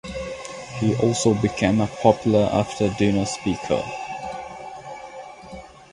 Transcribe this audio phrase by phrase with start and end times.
[0.79, 3.83] He also became a popular after-dinner speaker.